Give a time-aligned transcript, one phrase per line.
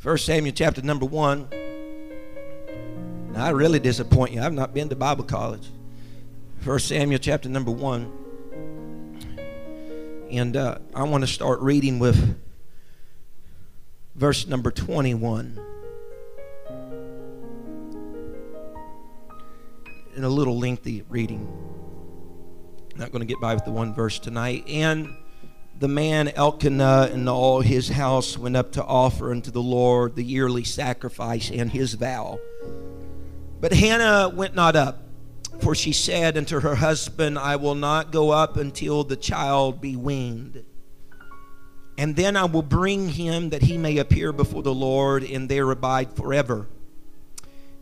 [0.00, 1.46] First Samuel chapter number one.
[3.32, 4.40] Now I really disappoint you.
[4.40, 5.68] I've not been to Bible college.
[6.60, 8.10] First Samuel chapter number one.
[10.30, 12.40] And uh, I want to start reading with
[14.14, 15.60] verse number 21.
[20.16, 21.46] In a little lengthy reading.
[22.94, 24.64] I'm Not going to get by with the one verse tonight.
[24.66, 25.14] And
[25.80, 30.22] the man Elkanah and all his house went up to offer unto the Lord the
[30.22, 32.38] yearly sacrifice and his vow.
[33.60, 35.02] But Hannah went not up,
[35.60, 39.96] for she said unto her husband, I will not go up until the child be
[39.96, 40.64] weaned.
[41.96, 45.70] And then I will bring him that he may appear before the Lord and there
[45.70, 46.68] abide forever.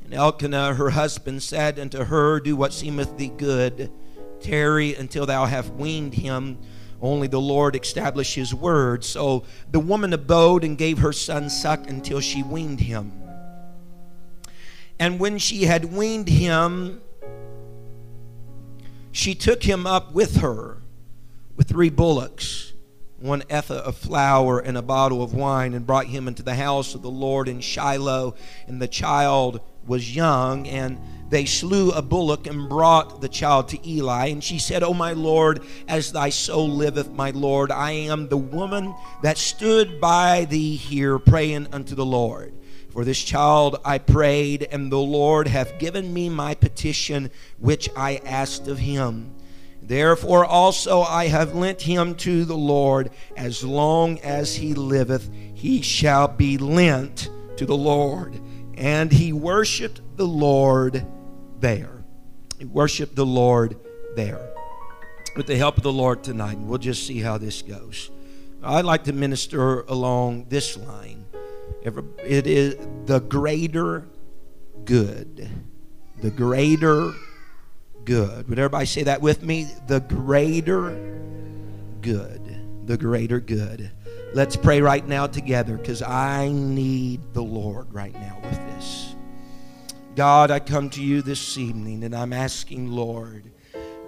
[0.05, 3.91] And Elkanah, her husband, said unto her, Do what seemeth thee good
[4.41, 6.59] tarry until thou have weaned him.
[7.01, 9.05] Only the Lord established his word.
[9.05, 13.13] So the woman abode and gave her son suck until she weaned him.
[14.99, 17.01] And when she had weaned him,
[19.13, 20.79] she took him up with her
[21.57, 22.73] with three bullocks,
[23.19, 26.95] one ephah of flour, and a bottle of wine, and brought him into the house
[26.95, 28.35] of the Lord in Shiloh.
[28.67, 30.99] And the child was young, and
[31.31, 34.29] they slew a bullock and brought the child to Eli.
[34.29, 38.37] And she said, O my Lord, as thy soul liveth, my Lord, I am the
[38.37, 42.55] woman that stood by thee here praying unto the Lord.
[42.91, 48.21] For this child I prayed, and the Lord hath given me my petition which I
[48.25, 49.35] asked of him.
[49.83, 53.11] Therefore also I have lent him to the Lord.
[53.37, 58.41] As long as he liveth, he shall be lent to the Lord.
[58.79, 61.05] And he worshiped the Lord
[61.59, 62.05] there.
[62.59, 63.77] He worshiped the Lord
[64.15, 64.49] there.
[65.37, 68.11] With the help of the Lord tonight, we'll just see how this goes.
[68.63, 71.25] I'd like to minister along this line.
[71.83, 74.07] It is the greater
[74.85, 75.49] good.
[76.21, 77.13] The greater
[78.05, 78.49] good.
[78.49, 79.69] Would everybody say that with me?
[79.87, 80.91] The greater
[82.01, 82.87] good.
[82.87, 83.91] The greater good.
[84.35, 88.38] Let's pray right now together because I need the Lord right now.
[90.19, 93.45] God, I come to you this evening and I'm asking, Lord,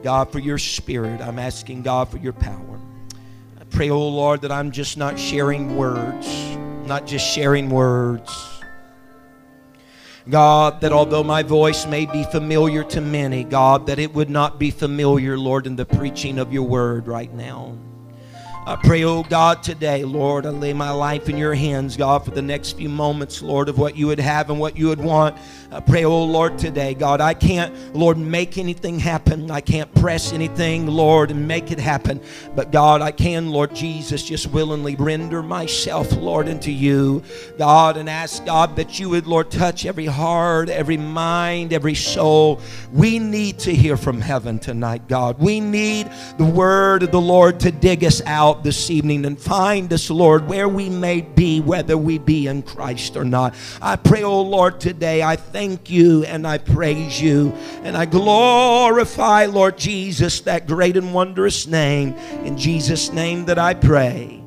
[0.03, 1.21] God, for your spirit.
[1.21, 2.81] I'm asking, God, for your power.
[3.61, 6.27] I pray, oh Lord, that I'm just not sharing words,
[6.85, 8.61] not just sharing words.
[10.29, 14.59] God, that although my voice may be familiar to many, God, that it would not
[14.59, 17.79] be familiar, Lord, in the preaching of your word right now.
[18.67, 22.31] I pray, oh God, today, Lord, I lay my life in your hands, God, for
[22.31, 25.39] the next few moments, Lord, of what you would have and what you would want.
[25.73, 29.51] I pray, oh Lord, today, God, I can't, Lord, make anything happen.
[29.51, 32.21] I can't press anything, Lord, and make it happen.
[32.55, 37.23] But God, I can, Lord Jesus, just willingly render myself, Lord, into you,
[37.57, 42.61] God, and ask, God, that you would, Lord, touch every heart, every mind, every soul.
[42.93, 45.39] We need to hear from heaven tonight, God.
[45.39, 49.93] We need the word of the Lord to dig us out this evening and find
[49.93, 53.55] us, Lord, where we may be, whether we be in Christ or not.
[53.81, 57.53] I pray, oh Lord, today, I thank you and I praise you
[57.83, 62.15] and I glorify, Lord Jesus, that great and wondrous name.
[62.45, 64.43] In Jesus' name that I pray.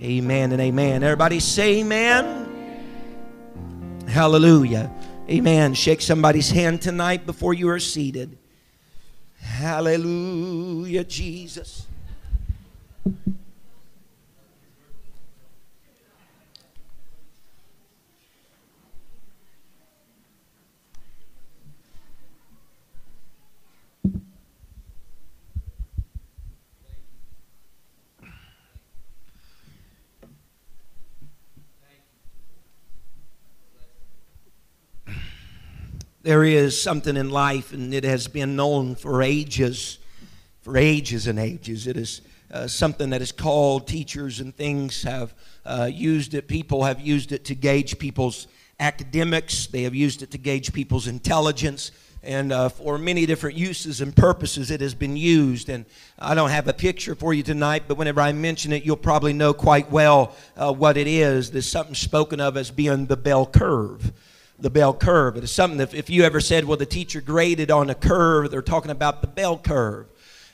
[0.00, 1.02] Amen and amen.
[1.02, 2.42] Everybody say amen.
[4.06, 4.90] Hallelujah.
[5.28, 5.74] Amen.
[5.74, 8.36] Shake somebody's hand tonight before you are seated.
[9.40, 11.86] Hallelujah, Jesus.
[36.24, 39.98] There is something in life, and it has been known for ages,
[40.62, 41.86] for ages and ages.
[41.86, 46.84] It is uh, something that is called, teachers and things have uh, used it, people
[46.84, 48.46] have used it to gauge people's
[48.80, 51.90] academics, they have used it to gauge people's intelligence,
[52.22, 55.68] and uh, for many different uses and purposes it has been used.
[55.68, 55.84] And
[56.18, 59.32] I don't have a picture for you tonight, but whenever I mention it, you'll probably
[59.32, 61.50] know quite well uh, what it is.
[61.50, 64.12] There's something spoken of as being the bell curve.
[64.58, 65.36] The bell curve.
[65.36, 68.50] It is something that if you ever said, well, the teacher graded on a curve,
[68.50, 70.06] they're talking about the bell curve.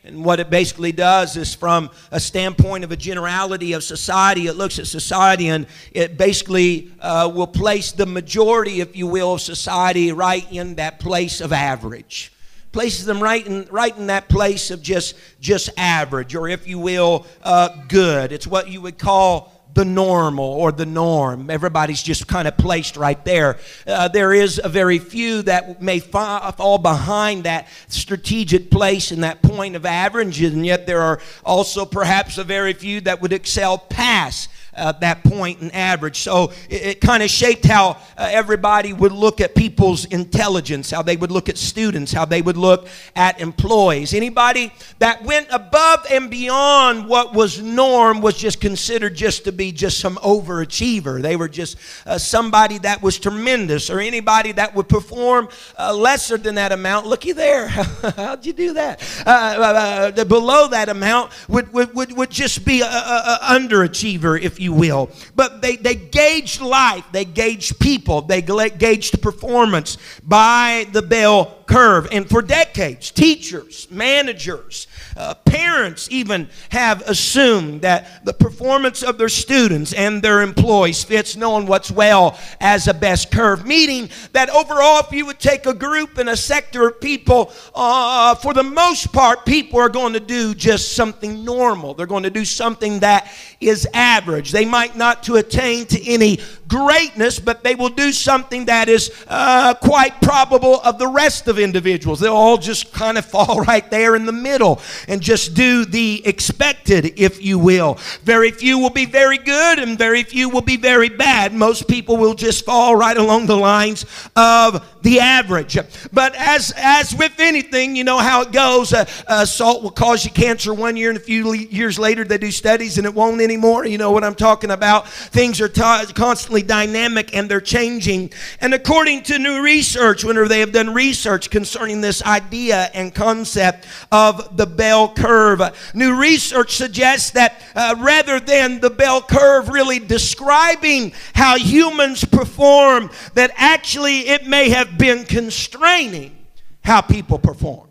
[0.03, 4.55] And what it basically does is, from a standpoint of a generality of society, it
[4.55, 9.43] looks at society and it basically uh, will place the majority, if you will, of
[9.43, 12.33] society right in that place of average.
[12.73, 16.79] Places them right in, right in that place of just, just average, or if you
[16.79, 18.33] will, uh, good.
[18.33, 21.49] It's what you would call the normal or the norm.
[21.49, 23.57] Everybody's just kind of placed right there.
[23.87, 29.25] Uh, there is a very few that may fa- fall behind that strategic place and
[29.25, 33.33] that point of average, and yet there are also perhaps a very few that would
[33.33, 36.21] excel past uh, that point in average.
[36.21, 41.03] So it, it kind of shaped how uh, everybody would look at people's intelligence, how
[41.03, 44.15] they would look at students, how they would look at employees.
[44.15, 49.73] Anybody that went above and beyond what was norm was just considered just to be
[49.73, 51.21] just some overachiever.
[51.21, 51.77] They were just
[52.07, 57.07] uh, somebody that was tremendous, or anybody that would perform uh, lesser than that amount.
[57.07, 57.69] Looky there,
[58.17, 59.03] how'd you do that?
[59.27, 64.73] Uh, uh, below that amount would, would, would, would just be an underachiever, if you
[64.73, 65.11] will.
[65.35, 72.09] But they, they gauged life, they gauged people, they gauged performance by the bell curve.
[72.11, 79.29] And for decades, teachers, managers, uh, parents even have assumed that the performance of their
[79.29, 83.67] students and their employees fits knowing what's well as a bell curve.
[83.67, 88.35] Meaning that overall, if you would take a group and a sector of people, uh,
[88.37, 91.95] for the most part, people are going to do just something normal.
[91.95, 94.50] They're going to do something that is average.
[94.53, 96.39] They might not to attain to any
[96.71, 101.59] greatness, but they will do something that is uh, quite probable of the rest of
[101.59, 102.21] individuals.
[102.21, 106.23] They'll all just kind of fall right there in the middle and just do the
[106.25, 107.99] expected, if you will.
[108.23, 111.53] Very few will be very good and very few will be very bad.
[111.53, 114.07] Most people will just fall right along the lines
[114.37, 115.77] of the average.
[116.13, 118.93] But as, as with anything, you know how it goes.
[118.93, 122.39] Uh, uh, salt will cause you cancer one year, and a few years later they
[122.39, 123.87] do studies and it won't anymore.
[123.87, 125.09] You know what I'm talking about.
[125.09, 128.33] Things are t- constantly dynamic and they're changing.
[128.61, 133.87] And according to new research, whenever they have done research concerning this idea and concept
[134.11, 135.63] of the bell curve,
[135.95, 143.11] new research suggests that uh, rather than the bell curve really describing how humans perform,
[143.35, 146.37] that actually it may have been constraining
[146.83, 147.87] how people perform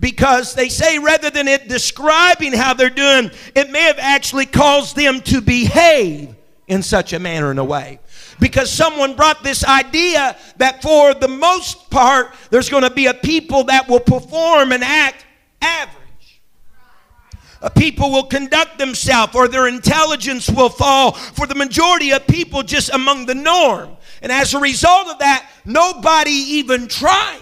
[0.00, 4.96] because they say rather than it describing how they're doing, it may have actually caused
[4.96, 6.35] them to behave
[6.68, 8.00] in such a manner and a way.
[8.40, 13.14] Because someone brought this idea that for the most part, there's going to be a
[13.14, 15.24] people that will perform and act
[15.62, 15.96] average.
[17.62, 22.62] A people will conduct themselves or their intelligence will fall for the majority of people
[22.62, 23.96] just among the norm.
[24.20, 27.40] And as a result of that, nobody even tried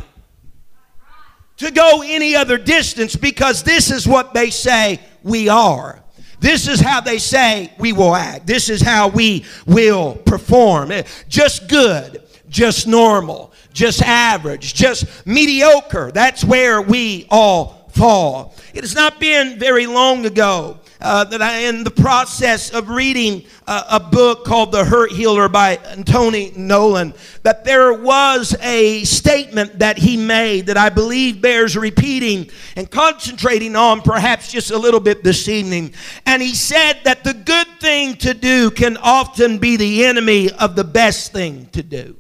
[1.56, 6.03] to go any other distance because this is what they say we are.
[6.40, 8.46] This is how they say we will act.
[8.46, 10.92] This is how we will perform.
[10.92, 16.10] Eh, just good, just normal, just average, just mediocre.
[16.12, 18.54] That's where we all fall.
[18.74, 23.44] It has not been very long ago uh, that I in the process of reading
[23.66, 29.78] uh, a book called The Hurt Healer by Tony Nolan, that there was a statement
[29.80, 35.00] that he made that I believe bears repeating and concentrating on perhaps just a little
[35.00, 35.92] bit this evening.
[36.24, 40.74] And he said that the good thing to do can often be the enemy of
[40.74, 42.16] the best thing to do.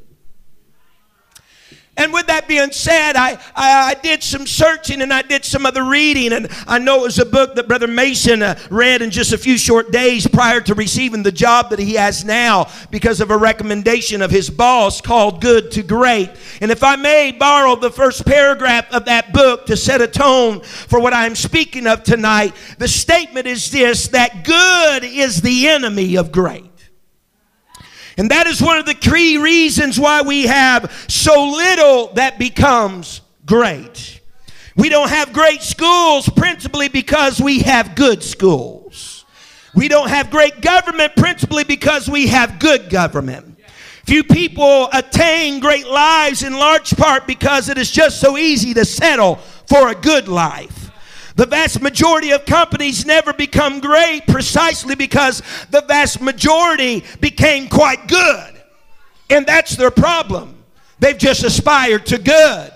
[1.96, 5.64] And with that being said, I, I, I, did some searching and I did some
[5.64, 6.32] other reading.
[6.32, 9.38] And I know it was a book that Brother Mason uh, read in just a
[9.38, 13.36] few short days prior to receiving the job that he has now because of a
[13.36, 16.30] recommendation of his boss called Good to Great.
[16.60, 20.62] And if I may borrow the first paragraph of that book to set a tone
[20.62, 26.16] for what I'm speaking of tonight, the statement is this that good is the enemy
[26.16, 26.73] of great.
[28.16, 33.20] And that is one of the key reasons why we have so little that becomes
[33.44, 34.20] great.
[34.76, 39.24] We don't have great schools principally because we have good schools.
[39.74, 43.58] We don't have great government principally because we have good government.
[44.04, 48.84] Few people attain great lives in large part because it is just so easy to
[48.84, 50.83] settle for a good life.
[51.36, 58.06] The vast majority of companies never become great precisely because the vast majority became quite
[58.06, 58.62] good.
[59.30, 60.62] And that's their problem.
[61.00, 62.72] They've just aspired to good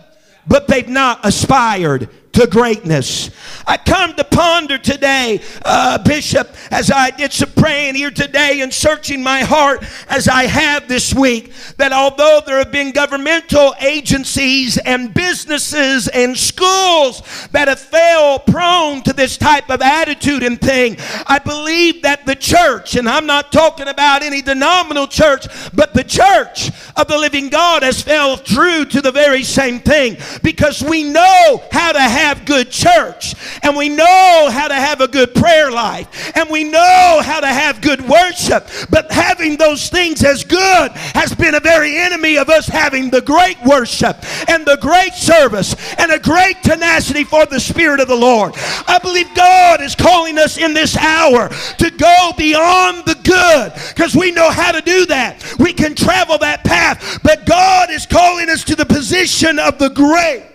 [0.48, 3.30] but they've not aspired to greatness.
[3.66, 8.72] I come to ponder today, uh, Bishop, as I did some praying here today and
[8.72, 14.78] searching my heart as I have this week, that although there have been governmental agencies
[14.78, 20.96] and businesses and schools that have fell prone to this type of attitude and thing,
[21.26, 26.04] I believe that the church, and I'm not talking about any denominational church, but the
[26.04, 31.04] church of the living God has fell true to the very same thing because we
[31.04, 35.70] know how to have good church and we know how to have a good prayer
[35.70, 38.68] life and we know how to have good worship.
[38.90, 43.22] But having those things as good has been a very enemy of us having the
[43.22, 44.16] great worship
[44.48, 48.54] and the great service and a great tenacity for the Spirit of the Lord.
[48.86, 54.14] I believe God is calling us in this hour to go beyond the good because
[54.16, 55.44] we know how to do that.
[55.58, 59.90] We can travel that path, but God is calling us to the position of the
[59.90, 60.47] great.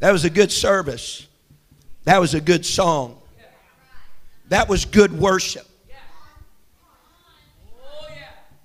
[0.00, 1.26] That was a good service.
[2.04, 3.20] That was a good song.
[4.48, 5.66] That was good worship.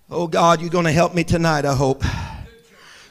[0.09, 2.03] Oh God, you're going to help me tonight, I hope.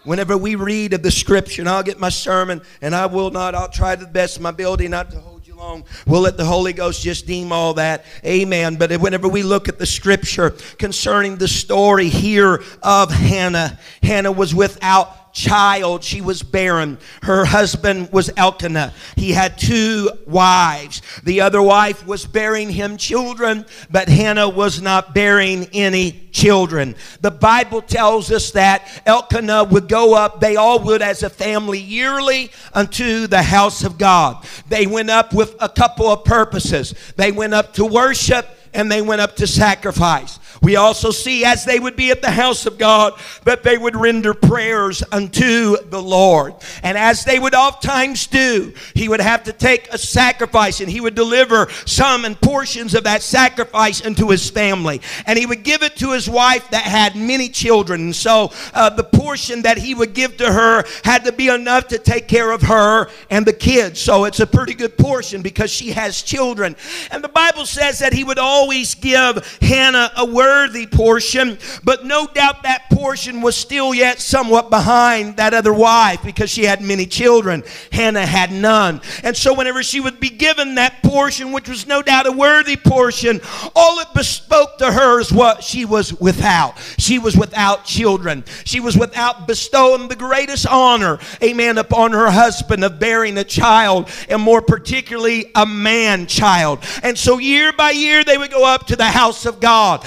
[0.05, 3.55] Whenever we read of the scripture, and I'll get my sermon, and I will not,
[3.55, 5.85] I'll try the best of my ability not to hold you long.
[6.07, 8.05] We'll let the Holy Ghost just deem all that.
[8.25, 8.77] Amen.
[8.77, 14.55] But whenever we look at the scripture concerning the story here of Hannah, Hannah was
[14.55, 16.05] without child.
[16.05, 16.99] She was barren.
[17.23, 18.93] Her husband was Elkanah.
[19.17, 21.03] He had two wives.
[21.25, 26.95] The other wife was bearing him children, but Hannah was not bearing any children.
[27.21, 31.79] The Bible tells us that Elkanah would go up, they all would as a family
[31.79, 34.45] yearly unto the house of God.
[34.69, 36.95] They went up with a couple of purposes.
[37.17, 40.39] They went up to worship and they went up to sacrifice.
[40.63, 43.15] We also see as they would be at the house of God
[43.45, 46.55] that they would render prayers unto the Lord.
[46.85, 51.01] And as they would oftentimes do, he would have to take a sacrifice and he
[51.01, 55.01] would deliver some and portions of that sacrifice unto his family.
[55.27, 58.01] And he would give it to his wife that had many children.
[58.03, 61.89] And so uh, the portion that he would give to her had to be enough
[61.89, 64.01] to take care of her and the kids.
[64.01, 66.77] So it's a pretty good portion because she has children.
[67.11, 72.05] And the Bible says that he would always give Hannah a word worthy portion, but
[72.05, 76.83] no doubt that portion was still yet somewhat behind that other wife because she had
[76.83, 77.65] many children.
[77.91, 79.01] Hannah had none.
[79.25, 82.77] And so, whenever she would be given that portion, which was no doubt a worthy
[82.77, 83.41] portion,
[83.75, 86.75] all it bespoke to her is what she was without.
[86.99, 88.45] She was without children.
[88.65, 94.11] She was without bestowing the greatest honor, amen, upon her husband of bearing a child,
[94.29, 96.81] and more particularly a man child.
[97.03, 100.05] And so, year by year, they would go up to the house of God.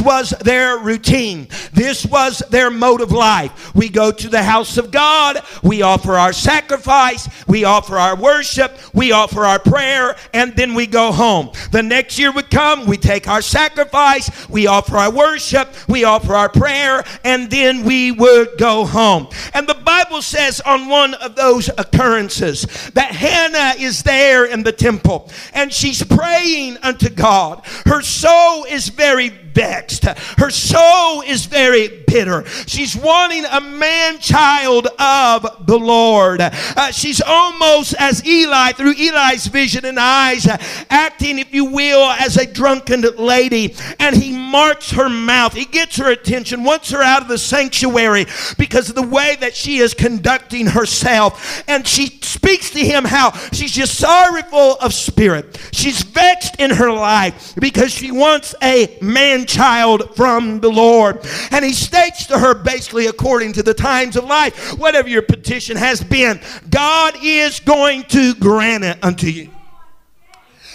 [0.00, 1.48] Was their routine.
[1.72, 3.74] This was their mode of life.
[3.74, 5.40] We go to the house of God.
[5.62, 7.28] We offer our sacrifice.
[7.46, 8.78] We offer our worship.
[8.94, 10.16] We offer our prayer.
[10.34, 11.50] And then we go home.
[11.70, 12.86] The next year would come.
[12.86, 14.48] We take our sacrifice.
[14.48, 15.68] We offer our worship.
[15.88, 17.04] We offer our prayer.
[17.24, 19.28] And then we would go home.
[19.54, 22.62] And the Bible says on one of those occurrences
[22.94, 27.64] that Hannah is there in the temple and she's praying unto God.
[27.86, 30.04] Her soul is very vexed.
[30.04, 32.46] Her soul is very bitter.
[32.66, 36.40] She's wanting a man child of the Lord.
[36.40, 40.56] Uh, she's almost as Eli, through Eli's vision and eyes, uh,
[40.90, 43.74] acting, if you will, as a drunken lady.
[43.98, 45.54] And he marks her mouth.
[45.54, 48.26] He gets her attention, wants her out of the sanctuary
[48.58, 51.62] because of the way that she is conducting herself.
[51.66, 55.58] And she speaks to him how she's just sorrowful of spirit.
[55.72, 61.18] She's vexed in her life because she wants a man child from the Lord.
[61.50, 65.76] And he states to her basically according to the times of life, whatever your petition
[65.76, 69.50] has been, God is going to grant it unto you.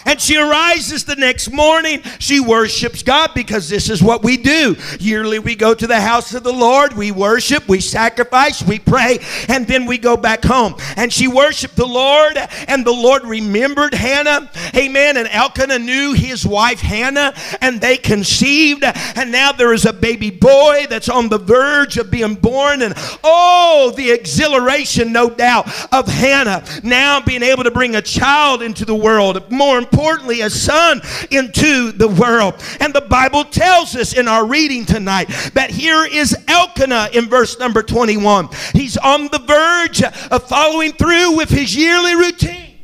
[0.08, 2.02] And she arises the next morning.
[2.20, 4.76] She worships God because this is what we do.
[5.00, 6.94] Yearly, we go to the house of the Lord.
[6.94, 10.76] We worship, we sacrifice, we pray, and then we go back home.
[10.96, 12.38] And she worshiped the Lord,
[12.68, 14.50] and the Lord remembered Hannah.
[14.76, 15.18] Amen.
[15.18, 18.84] And Elkanah knew his wife Hannah, and they conceived.
[18.84, 22.82] And now there is a baby boy that's on the verge of being born.
[22.82, 28.62] And oh, the exhilaration, no doubt, of Hannah now being able to bring a child
[28.62, 29.52] into the world.
[29.52, 31.02] More importantly, a son
[31.32, 32.54] into the world.
[32.80, 37.58] And the Bible tells us in our reading tonight that here is Elkanah in verse
[37.58, 38.50] number 21.
[38.74, 42.76] He's on the verge of following through with his yearly routine.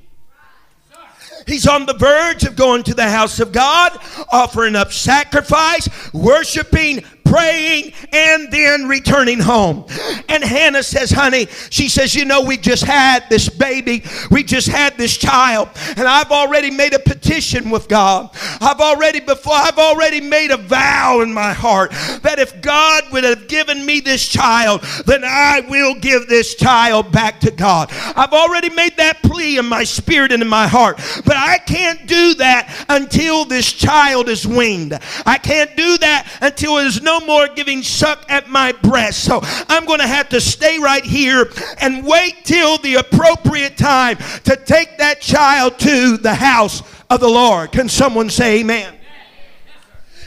[1.45, 3.99] He's on the verge of going to the house of God,
[4.31, 9.85] offering up sacrifice, worshiping, praying, and then returning home.
[10.29, 14.03] And Hannah says, honey, she says, you know, we just had this baby.
[14.29, 15.69] We just had this child.
[15.97, 18.29] And I've already made a petition with God.
[18.61, 23.23] I've already before, I've already made a vow in my heart that if God would
[23.23, 27.89] have given me this child, then I will give this child back to God.
[28.15, 30.97] I've already made that plea in my spirit and in my heart.
[31.25, 34.99] But I can't do that until this child is weaned.
[35.25, 39.23] I can't do that until there's no more giving suck at my breast.
[39.23, 39.39] So
[39.69, 44.55] I'm going to have to stay right here and wait till the appropriate time to
[44.55, 47.71] take that child to the house of the Lord.
[47.71, 48.95] Can someone say amen?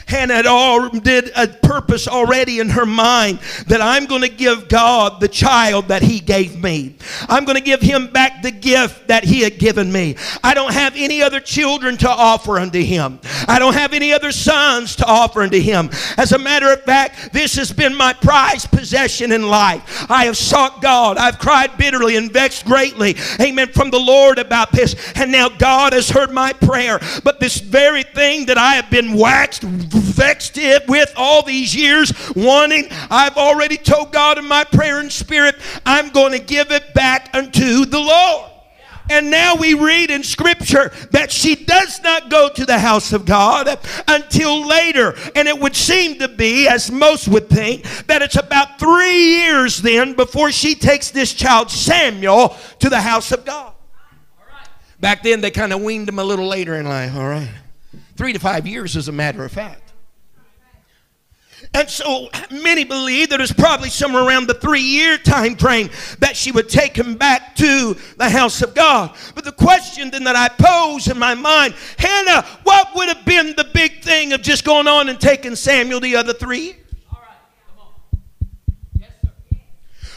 [0.07, 4.69] Hannah had all did a purpose already in her mind that I'm going to give
[4.69, 6.95] God the child that He gave me.
[7.27, 10.15] I'm going to give Him back the gift that He had given me.
[10.43, 13.19] I don't have any other children to offer unto Him.
[13.49, 15.89] I don't have any other sons to offer unto Him.
[16.17, 20.09] As a matter of fact, this has been my prized possession in life.
[20.09, 21.17] I have sought God.
[21.17, 23.17] I've cried bitterly and vexed greatly.
[23.41, 23.67] Amen.
[23.73, 24.95] From the Lord about this.
[25.15, 26.99] And now God has heard my prayer.
[27.25, 29.63] But this very thing that I have been waxed
[29.99, 32.87] vexed it with all these years, wanting.
[33.09, 37.29] I've already told God in my prayer and spirit, I'm going to give it back
[37.33, 38.51] unto the Lord.
[39.09, 43.25] And now we read in Scripture that she does not go to the house of
[43.25, 45.15] God until later.
[45.35, 49.77] And it would seem to be, as most would think, that it's about three years
[49.77, 53.73] then before she takes this child Samuel to the house of God.
[54.99, 57.51] Back then, they kind of weaned him a little later in life, all right?
[58.15, 59.86] Three to five years, as a matter of fact.
[61.73, 66.35] And so many believe that it's probably somewhere around the three year time frame that
[66.35, 69.15] she would take him back to the house of God.
[69.35, 73.53] But the question then that I pose in my mind, Hannah, what would have been
[73.55, 76.86] the big thing of just going on and taking Samuel the other three years?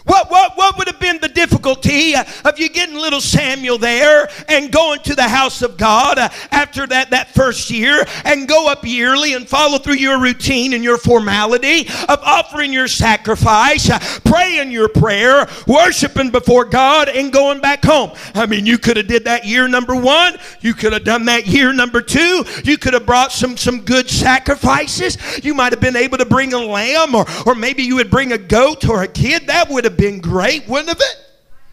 [0.05, 4.73] What, what, what would have been the difficulty of you getting little Samuel there and
[4.73, 6.19] going to the house of God
[6.51, 10.83] after that, that first year and go up yearly and follow through your routine and
[10.83, 17.85] your formality of offering your sacrifice, praying your prayer, worshiping before God, and going back
[17.85, 18.13] home?
[18.35, 20.37] I mean, you could have did that year number one.
[20.61, 22.45] You could have done that year number two.
[22.65, 25.19] You could have brought some, some good sacrifices.
[25.45, 28.33] You might have been able to bring a lamb or, or maybe you would bring
[28.33, 29.47] a goat or a kid.
[29.47, 31.27] That would have been great, wouldn't have it?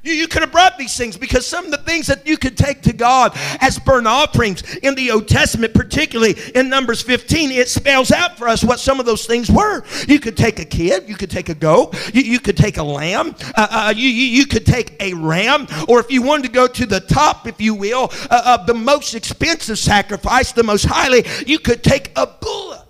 [0.07, 2.55] You, you could have brought these things because some of the things that you could
[2.55, 7.67] take to God as burnt offerings in the Old Testament, particularly in Numbers 15, it
[7.67, 9.83] spells out for us what some of those things were.
[10.07, 12.83] You could take a kid, you could take a goat, you, you could take a
[12.83, 16.51] lamb, uh, uh, you, you, you, could take a ram, or if you wanted to
[16.53, 20.85] go to the top, if you will, uh, of the most expensive sacrifice, the most
[20.85, 22.86] highly, you could take a bullock.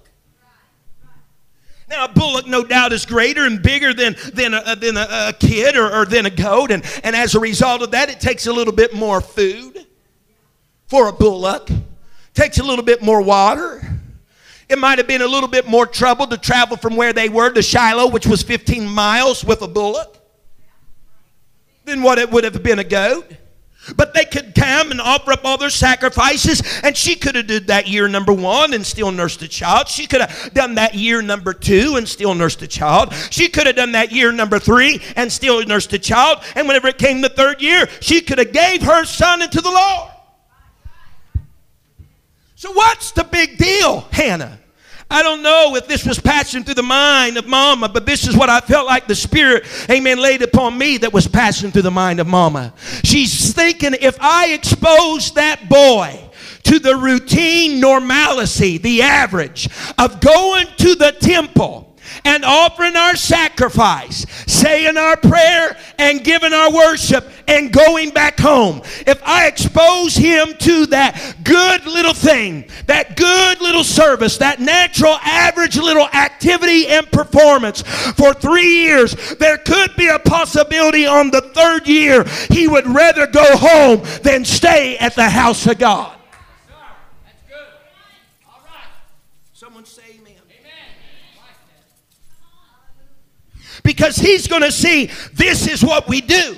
[1.90, 5.34] Now, a bullock, no doubt, is greater and bigger than, than, a, than a, a
[5.34, 6.70] kid or, or than a goat.
[6.72, 9.86] And, and as a result of that, it takes a little bit more food
[10.88, 11.70] for a bullock,
[12.34, 13.82] takes a little bit more water.
[14.68, 17.52] It might have been a little bit more trouble to travel from where they were
[17.52, 20.18] to Shiloh, which was 15 miles with a bullock,
[21.86, 23.32] than what it would have been a goat.
[23.96, 27.68] But they could come and offer up all their sacrifices, and she could have did
[27.68, 29.88] that year number one and still nursed a child.
[29.88, 33.14] She could have done that year number two and still nursed a child.
[33.32, 36.44] She could have done that year number three and still nursed a child.
[36.56, 39.72] And whenever it came the third year, she could have gave her son into the
[39.72, 40.12] Lord.
[42.56, 44.60] So what's the big deal, Hannah?
[45.10, 48.36] I don't know if this was passing through the mind of mama, but this is
[48.36, 51.92] what I felt like the Spirit, amen, laid upon me that was passing through the
[51.92, 52.74] mind of mama.
[53.04, 56.28] She's thinking if I expose that boy,
[56.68, 64.26] to the routine normalcy, the average of going to the temple and offering our sacrifice,
[64.48, 68.82] saying our prayer and giving our worship and going back home.
[69.06, 75.18] If I expose him to that good little thing, that good little service, that natural
[75.24, 81.42] average little activity and performance for three years, there could be a possibility on the
[81.54, 86.17] third year he would rather go home than stay at the house of God.
[93.88, 96.58] Because he's going to see this is what we do.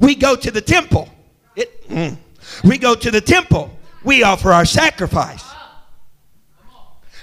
[0.00, 1.08] We go to the temple.
[1.54, 2.16] It, mm,
[2.64, 3.70] we go to the temple.
[4.02, 5.44] We offer our sacrifice.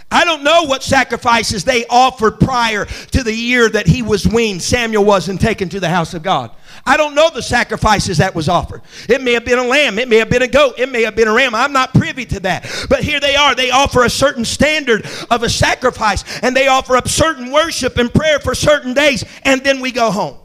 [0.09, 4.61] I don't know what sacrifices they offered prior to the year that he was weaned,
[4.61, 6.51] Samuel wasn't taken to the house of God.
[6.85, 8.81] I don't know the sacrifices that was offered.
[9.07, 11.15] It may have been a lamb, it may have been a goat, it may have
[11.15, 11.53] been a ram.
[11.53, 12.69] I'm not privy to that.
[12.89, 13.53] But here they are.
[13.55, 18.13] They offer a certain standard of a sacrifice and they offer up certain worship and
[18.13, 20.37] prayer for certain days and then we go home.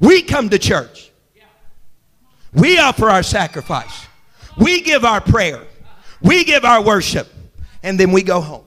[0.00, 1.12] We come to church.
[2.52, 4.06] We offer our sacrifice.
[4.56, 5.62] We give our prayer.
[6.20, 7.28] We give our worship,
[7.82, 8.64] and then we go home.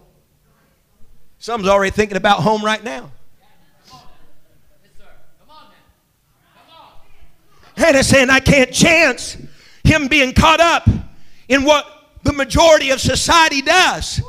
[1.40, 3.12] Some's already thinking about home right now.
[7.78, 9.38] Hannah saying, I can't chance
[9.84, 10.88] him being caught up
[11.48, 11.86] in what
[12.24, 14.22] the majority of society does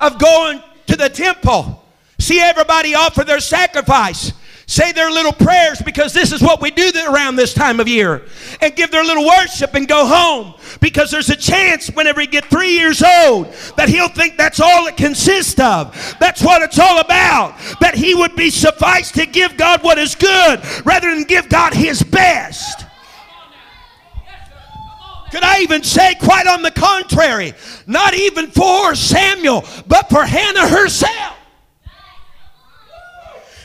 [0.00, 1.84] of going to the temple.
[2.18, 4.32] See everybody offer their sacrifice
[4.66, 8.24] say their little prayers because this is what we do around this time of year
[8.60, 12.44] and give their little worship and go home because there's a chance whenever he get
[12.46, 16.98] three years old that he'll think that's all it consists of that's what it's all
[16.98, 21.48] about that he would be sufficed to give god what is good rather than give
[21.48, 22.85] god his best
[25.36, 27.52] could I even say, quite on the contrary,
[27.86, 31.36] not even for Samuel, but for Hannah herself?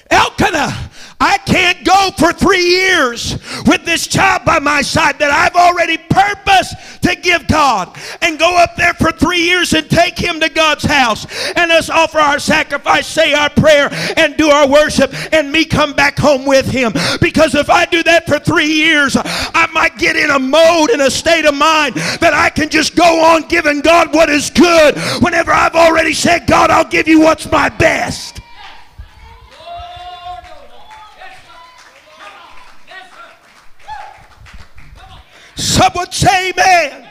[0.09, 0.90] Elkanah
[1.21, 3.33] I can't go for three years
[3.67, 8.57] with this child by my side that I've already purposed to give God and go
[8.57, 12.39] up there for three years and take him to God's house and us offer our
[12.39, 16.91] sacrifice, say our prayer, and do our worship, and me come back home with him.
[17.21, 21.01] Because if I do that for three years, I might get in a mode, in
[21.01, 24.97] a state of mind that I can just go on giving God what is good
[25.21, 28.40] whenever I've already said, God, I'll give you what's my best.
[35.61, 37.07] Someone say amen.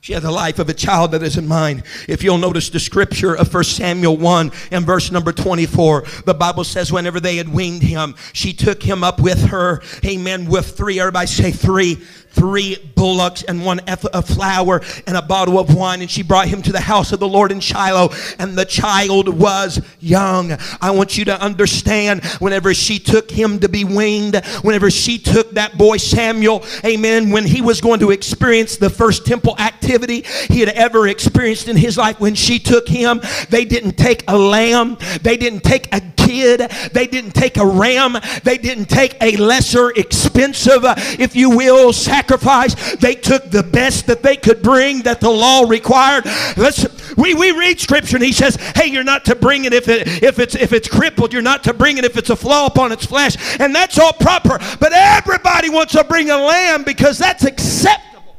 [0.00, 1.82] She had the life of a child that is in mind.
[2.08, 6.64] If you'll notice the scripture of 1 Samuel 1 and verse number 24, the Bible
[6.64, 10.98] says, whenever they had weaned him, she took him up with her, amen, with three,
[10.98, 11.96] everybody say three,
[12.32, 16.00] three bullocks and one ephah of flour and a bottle of wine.
[16.00, 18.10] And she brought him to the house of the Lord in Shiloh.
[18.38, 20.56] And the child was young.
[20.80, 25.52] I want you to understand whenever she took him to be weaned, whenever she took
[25.52, 30.60] that boy Samuel, amen, when he was going to experience the first temple activity he
[30.60, 34.96] had ever experienced in his life, when she took him, they didn't take a lamb,
[35.22, 36.60] they didn't take a kid,
[36.92, 40.82] they didn't take a ram, they didn't take a lesser expensive,
[41.18, 42.96] if you will, sacrifice sacrifice.
[42.96, 46.24] They took the best that they could bring that the law required.
[46.56, 49.88] Let's we, we read scripture and he says, hey, you're not to bring it if
[49.88, 52.66] it if it's if it's crippled, you're not to bring it if it's a flaw
[52.66, 53.36] upon its flesh.
[53.60, 54.58] And that's all proper.
[54.78, 58.36] But everybody wants to bring a lamb because that's acceptable.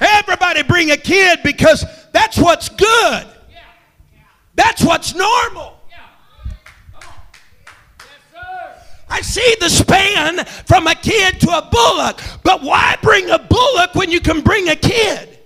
[0.00, 3.26] Everybody bring a kid because that's what's good.
[4.54, 5.77] That's what's normal.
[9.10, 13.94] I see the span from a kid to a bullock, but why bring a bullock
[13.94, 15.38] when you can bring a kid?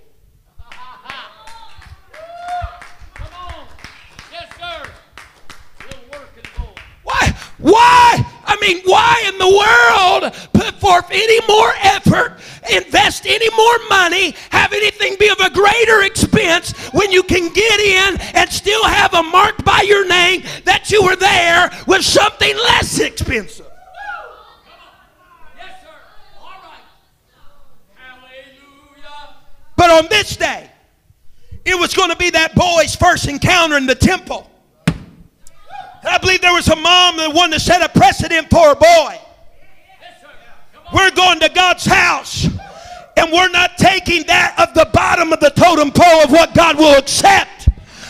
[7.03, 7.35] Why?
[7.57, 8.32] Why?
[8.45, 12.39] I mean, why in the world put forth any more effort,
[12.71, 17.79] invest any more money, have anything be of a greater expense when you can get
[17.79, 22.55] in and still have a mark by your name that you were there with something
[22.55, 23.67] less expensive?
[29.75, 30.69] But on this day,
[31.65, 34.49] it was going to be that boy's first encounter in the temple.
[36.03, 39.19] I believe there was a mom that wanted to set a precedent for a boy.
[40.93, 42.45] We're going to God's house
[43.17, 46.77] and we're not taking that of the bottom of the totem pole of what God
[46.77, 47.62] will accept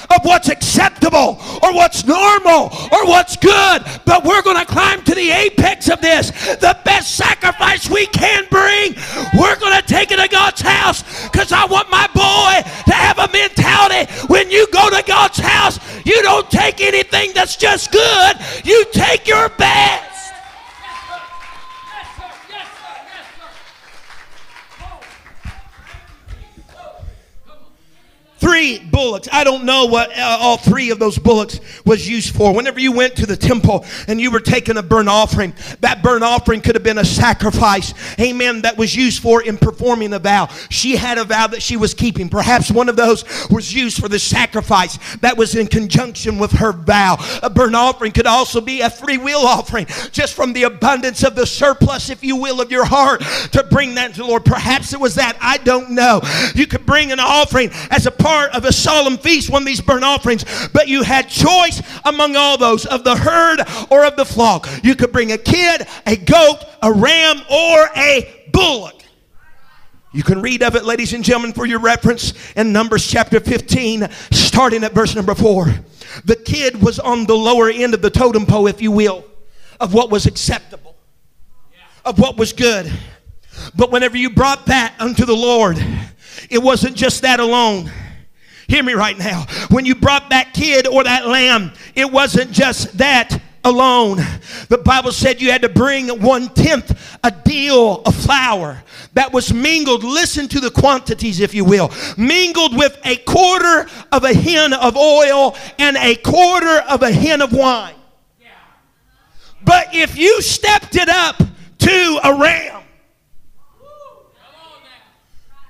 [0.09, 5.15] of what's acceptable or what's normal or what's good, but we're going to climb to
[5.15, 6.31] the apex of this.
[6.57, 8.95] The best sacrifice we can bring,
[9.37, 13.19] we're going to take it to God's house because I want my boy to have
[13.19, 18.37] a mentality when you go to God's house, you don't take anything that's just good,
[18.63, 20.12] you take your best.
[28.43, 29.29] Three bullocks.
[29.31, 32.53] I don't know what uh, all three of those bullocks was used for.
[32.53, 36.25] Whenever you went to the temple and you were taking a burnt offering, that burnt
[36.25, 40.49] offering could have been a sacrifice, amen, that was used for in performing a vow.
[40.69, 42.27] She had a vow that she was keeping.
[42.27, 46.73] Perhaps one of those was used for the sacrifice that was in conjunction with her
[46.73, 47.15] vow.
[47.43, 51.35] A burnt offering could also be a free will offering, just from the abundance of
[51.35, 53.21] the surplus, if you will, of your heart
[53.53, 54.43] to bring that to the Lord.
[54.43, 55.37] Perhaps it was that.
[55.39, 56.19] I don't know.
[56.55, 59.81] You could bring an offering as a part of a solemn feast, one of these
[59.81, 64.25] burnt offerings, but you had choice among all those of the herd or of the
[64.25, 64.67] flock.
[64.83, 69.03] You could bring a kid, a goat, a ram, or a bullock.
[70.13, 74.07] You can read of it, ladies and gentlemen, for your reference in Numbers chapter 15,
[74.31, 75.73] starting at verse number 4.
[76.25, 79.25] The kid was on the lower end of the totem pole, if you will,
[79.79, 80.95] of what was acceptable,
[82.05, 82.91] of what was good.
[83.75, 85.83] But whenever you brought that unto the Lord,
[86.49, 87.91] it wasn't just that alone.
[88.73, 89.45] Hear me right now.
[89.69, 94.17] When you brought that kid or that lamb, it wasn't just that alone.
[94.67, 98.81] The Bible said you had to bring one tenth a deal of flour
[99.13, 104.23] that was mingled, listen to the quantities, if you will, mingled with a quarter of
[104.23, 107.93] a hin of oil and a quarter of a hin of wine.
[109.63, 111.37] But if you stepped it up
[111.77, 112.81] to a ram,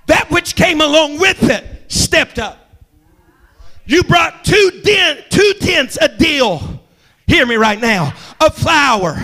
[0.06, 2.62] that which came along with it stepped up.
[3.86, 6.82] You brought two, den- two tenths a deal,
[7.28, 9.18] hear me right now, of flour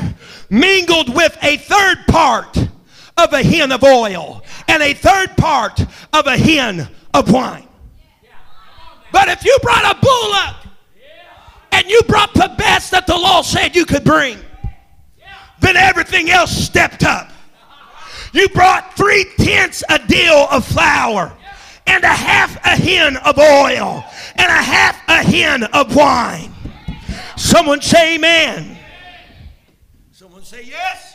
[0.49, 2.57] mingled with a third part
[3.17, 5.79] of a hin of oil and a third part
[6.13, 7.67] of a hin of wine.
[9.11, 10.55] But if you brought a bullock
[11.71, 14.37] and you brought the best that the law said you could bring,
[15.59, 17.31] then everything else stepped up.
[18.33, 21.35] You brought three tenths a deal of flour
[21.87, 24.03] and a half a hin of oil
[24.35, 26.53] and a half a hin of wine.
[27.37, 28.77] Someone say amen.
[30.11, 31.08] Someone say yes.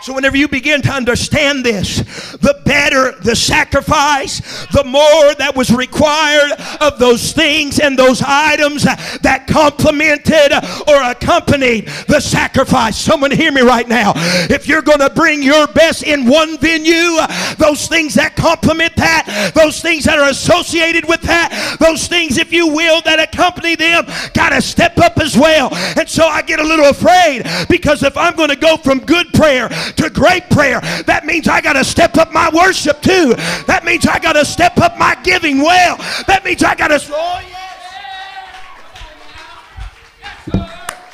[0.00, 1.98] So, whenever you begin to understand this,
[2.36, 8.84] the better the sacrifice, the more that was required of those things and those items
[8.84, 10.52] that complemented
[10.88, 12.96] or accompanied the sacrifice.
[12.96, 14.12] Someone hear me right now.
[14.48, 17.18] If you're going to bring your best in one venue,
[17.58, 22.52] those things that complement that, those things that are associated with that, those things, if
[22.52, 25.74] you will, that accompany them, got to step up as well.
[25.74, 29.32] And so I get a little afraid because if I'm going to go from good
[29.32, 33.34] prayer to great prayer, that means I got to step up my worship too.
[33.66, 35.96] That means I got to step up my giving well.
[36.26, 37.00] That means I got to.
[37.10, 37.56] Oh, yes.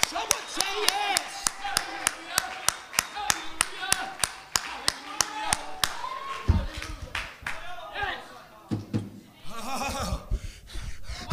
[0.06, 1.44] Someone say yes.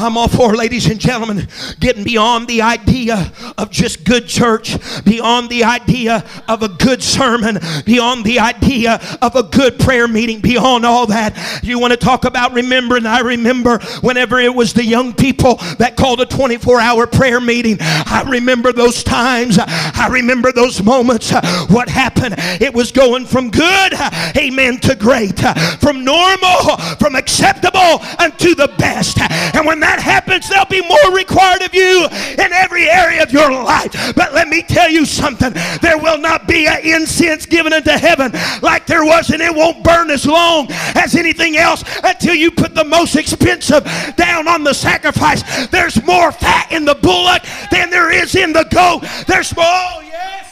[0.02, 1.48] I'm all for, ladies and gentlemen,
[1.80, 7.60] getting beyond the idea of just good church, beyond the idea of a good sermon,
[7.86, 11.62] beyond the idea of a good prayer meeting, beyond all that.
[11.64, 13.06] You want to talk about remembering?
[13.06, 17.78] I remember whenever it was the young people that called a 24 hour prayer meeting.
[17.80, 19.60] I remember those times.
[19.60, 21.32] I remember those moments.
[21.70, 22.36] What happened?
[22.60, 23.94] It was going from good,
[24.36, 25.40] amen, to great,
[25.80, 29.20] from normal, from acceptable unto the best.
[29.20, 33.52] And when that happens, there'll be more required of you in every area of your
[33.52, 33.92] life.
[34.16, 38.32] But let me tell you something there will not be an incense given unto heaven
[38.62, 42.76] like there was, and it won't burn as long as anything else until you put
[42.76, 43.84] the most expensive
[44.16, 45.68] down on the sacrifice.
[45.68, 49.06] There's more fat in the bullock than there is in the goat.
[49.28, 50.51] There's more, oh, yes.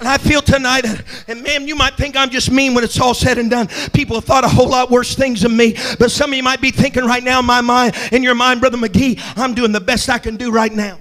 [0.00, 0.86] And I feel tonight,
[1.28, 3.68] and ma'am, you might think I'm just mean when it's all said and done.
[3.92, 5.76] People have thought a whole lot worse things of me.
[5.98, 8.60] But some of you might be thinking right now in my mind, in your mind,
[8.60, 10.98] Brother McGee, I'm doing the best I can do right now.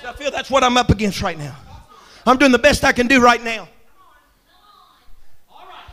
[0.00, 1.54] So I feel that's what I'm up against right now.
[2.26, 3.68] I'm doing the best I can do right now.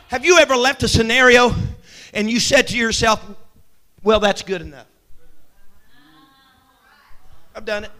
[0.08, 1.54] Have you ever left a scenario
[2.14, 3.22] and you said to yourself,
[4.02, 4.86] well, that's good enough?
[7.54, 7.90] I've done it.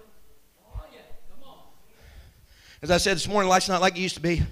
[2.82, 4.42] As I said this morning, life's not like it used to be.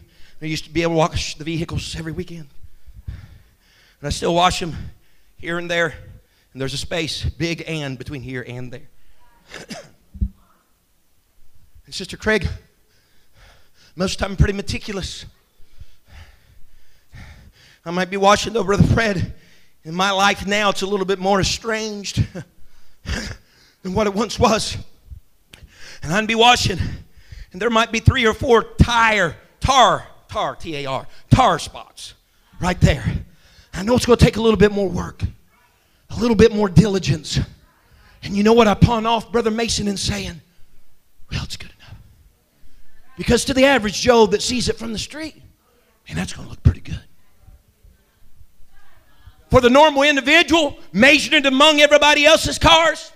[0.43, 2.47] I used to be able to wash the vehicles every weekend.
[3.07, 3.17] And
[4.03, 4.77] I still wash them
[5.39, 5.95] here and there.
[6.53, 8.89] And there's a space, big and, between here and there.
[11.87, 12.47] and Sister Craig,
[13.97, 15.25] most of the time I'm pretty meticulous.
[17.87, 19.33] I might be washing over the Fred.
[19.85, 22.23] In my life now, it's a little bit more estranged
[23.83, 24.77] than what it once was.
[26.03, 26.79] And I'd be washing
[27.53, 32.15] And there might be three or four tire, tar, tar, T A R, tar spots
[32.61, 33.05] right there.
[33.73, 35.23] I know it's going to take a little bit more work,
[36.11, 37.39] a little bit more diligence.
[38.23, 40.41] And you know what I pawn off Brother Mason in saying?
[41.31, 41.95] Well, it's good enough.
[43.17, 45.37] Because to the average Joe that sees it from the street,
[46.09, 47.01] man, that's going to look pretty good.
[49.51, 53.13] For the normal individual, measured among everybody else's cars,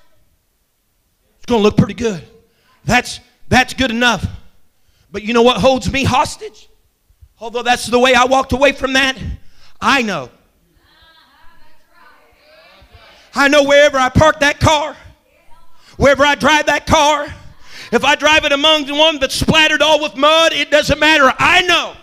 [1.36, 2.22] it's going to look pretty good.
[2.84, 3.20] That's,
[3.52, 4.24] that's good enough.
[5.10, 6.68] But you know what holds me hostage?
[7.38, 9.18] Although that's the way I walked away from that,
[9.80, 10.30] I know.
[13.34, 14.96] I know wherever I park that car,
[15.96, 17.26] wherever I drive that car,
[17.90, 21.32] if I drive it among the one that's splattered all with mud, it doesn't matter.
[21.38, 21.94] I know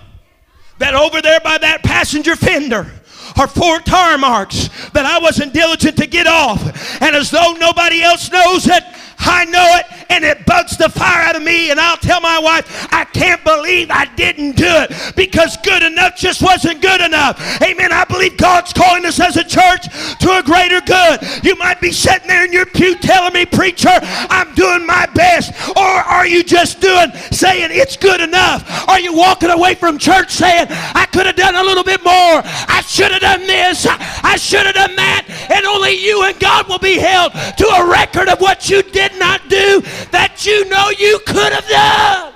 [0.78, 2.92] that over there by that passenger fender
[3.38, 7.02] are four tar marks that I wasn't diligent to get off.
[7.02, 8.84] And as though nobody else knows it,
[9.20, 11.72] I know it and it bugs the fire out of me.
[11.72, 16.18] And I'll tell my wife, I can't believe I didn't do it because good enough
[16.18, 17.40] just wasn't good enough.
[17.62, 17.92] Amen.
[17.92, 19.88] I believe God's calling us as a church
[20.20, 21.22] to a greater good.
[21.44, 25.54] You might be sitting there in your pew telling me, Preacher, I'm doing my best.
[25.78, 28.88] Or are you just doing, saying it's good enough?
[28.90, 32.42] Are you walking away from church saying, I could have done a little bit more?
[32.44, 33.86] I should have done this.
[33.88, 35.26] I should have done that.
[35.52, 39.18] And only you and God will be held to a record of what you did
[39.20, 42.26] not do that you know you could have done.
[42.26, 42.36] Oh.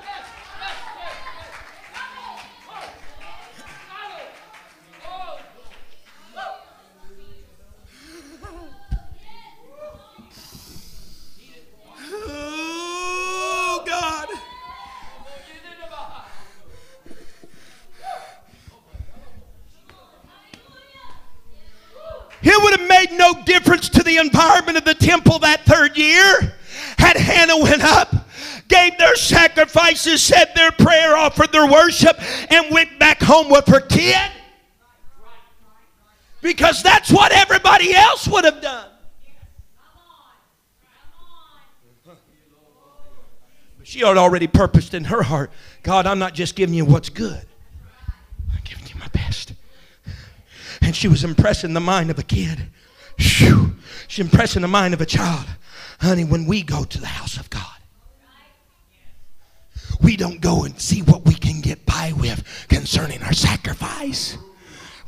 [22.45, 26.53] It would have made no difference to the environment of the temple that third year
[26.97, 28.13] had Hannah went up,
[28.67, 32.17] gave their sacrifices, said their prayer, offered their worship,
[32.51, 34.31] and went back home with her kid.
[36.41, 38.89] Because that's what everybody else would have done.
[43.77, 45.51] But She had already purposed in her heart
[45.83, 47.45] God, I'm not just giving you what's good,
[48.51, 49.53] I'm giving you my best.
[50.81, 52.67] And she was impressing the mind of a kid.
[53.17, 55.45] She's impressing the mind of a child.
[56.03, 57.63] Honey, when we go to the house of God,
[60.01, 64.37] we don't go and see what we can get by with concerning our sacrifice.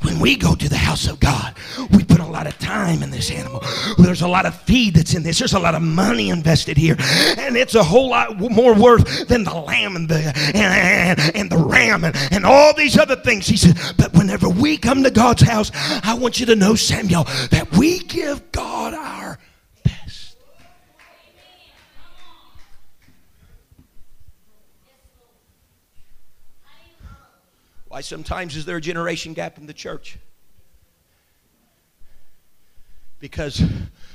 [0.00, 1.54] When we go to the house of God,
[1.90, 3.62] we put a lot of time in this animal.
[3.98, 5.38] There's a lot of feed that's in this.
[5.38, 6.96] There's a lot of money invested here,
[7.36, 11.58] and it's a whole lot more worth than the lamb and the and, and the
[11.58, 13.46] ram and, and all these other things.
[13.46, 17.24] He said, but whenever we come to God's house, I want you to know, Samuel,
[17.50, 19.15] that we give God our
[27.96, 30.18] Why sometimes is there a generation gap in the church?
[33.20, 33.62] Because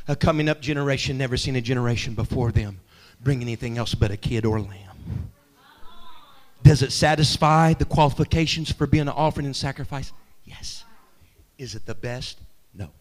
[0.07, 2.79] a coming up generation never seen a generation before them
[3.23, 5.31] bring anything else but a kid or lamb.
[6.61, 10.13] Does it satisfy the qualifications for being an offering and sacrifice?
[10.45, 10.85] Yes.
[11.57, 12.37] Is it the best?
[12.75, 12.91] No.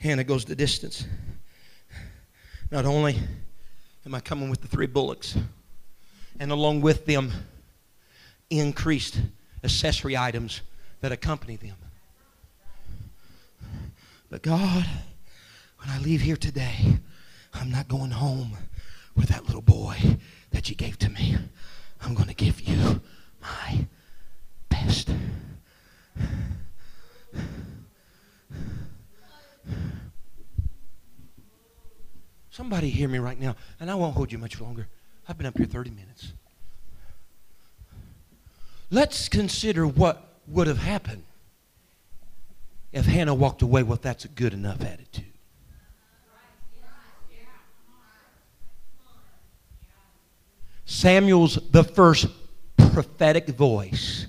[0.00, 1.06] Hannah goes the distance.
[2.70, 3.18] Not only
[4.06, 5.36] am I coming with the three bullocks,
[6.38, 7.30] and along with them,
[8.48, 9.20] increased
[9.62, 10.62] accessory items
[11.02, 11.76] that accompany them.
[14.30, 14.86] But God,
[15.78, 16.98] when I leave here today,
[17.52, 18.56] I'm not going home
[19.14, 19.96] with that little boy
[20.50, 21.36] that you gave to me.
[22.02, 23.02] I'm going to give you
[23.42, 23.86] my
[24.70, 25.10] best.
[32.50, 34.88] Somebody hear me right now, and I won't hold you much longer.
[35.28, 36.32] I've been up here 30 minutes.
[38.90, 41.22] Let's consider what would have happened
[42.92, 45.24] if Hannah walked away with that's a good enough attitude.
[50.84, 52.26] Samuel's the first
[52.76, 54.26] prophetic voice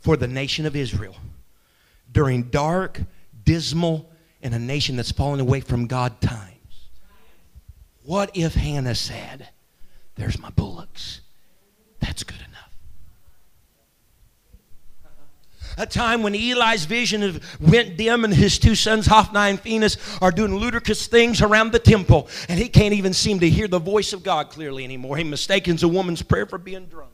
[0.00, 1.16] for the nation of Israel
[2.12, 3.00] during dark,
[3.44, 4.10] dismal,
[4.42, 6.50] and a nation that's fallen away from God times.
[8.04, 9.48] What if Hannah said,
[10.16, 11.20] There's my bullocks?
[12.00, 12.70] That's good enough.
[15.78, 20.32] A time when Eli's vision went dim and his two sons, Hophni and Phinehas, are
[20.32, 24.12] doing ludicrous things around the temple, and he can't even seem to hear the voice
[24.12, 25.16] of God clearly anymore.
[25.16, 27.12] He mistakes a woman's prayer for being drunk.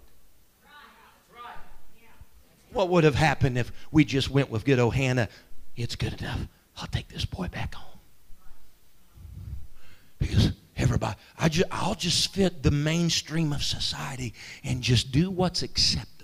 [2.76, 5.30] What would have happened if we just went with good old Hannah?
[5.76, 6.40] It's good enough.
[6.76, 7.98] I'll take this boy back home.
[10.18, 15.62] Because everybody, I just, I'll just fit the mainstream of society and just do what's
[15.62, 16.15] acceptable.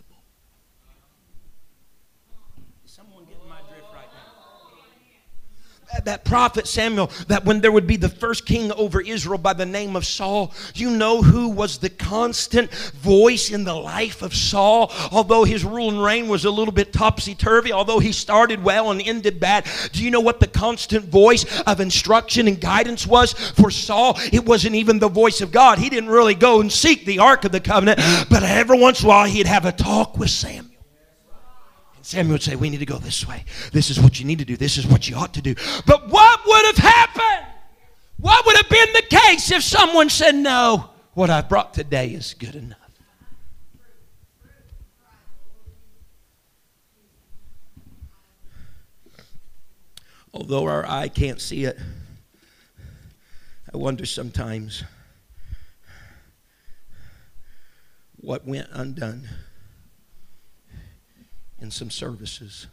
[6.05, 9.67] That prophet Samuel, that when there would be the first king over Israel by the
[9.67, 14.91] name of Saul, you know who was the constant voice in the life of Saul?
[15.11, 18.91] Although his rule and reign was a little bit topsy turvy, although he started well
[18.91, 23.33] and ended bad, do you know what the constant voice of instruction and guidance was
[23.33, 24.19] for Saul?
[24.33, 25.79] It wasn't even the voice of God.
[25.79, 29.07] He didn't really go and seek the Ark of the Covenant, but every once in
[29.07, 30.72] a while he'd have a talk with Samuel.
[32.03, 33.45] Samuel would say, We need to go this way.
[33.73, 34.57] This is what you need to do.
[34.57, 35.55] This is what you ought to do.
[35.87, 37.47] But what would have happened?
[38.19, 42.35] What would have been the case if someone said, No, what I brought today is
[42.35, 42.79] good enough?
[50.35, 51.79] Although our eye can't see it,
[53.73, 54.83] I wonder sometimes
[58.17, 59.29] what went undone
[61.63, 62.67] in some services.